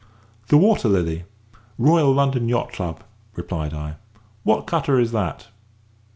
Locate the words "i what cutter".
3.71-4.99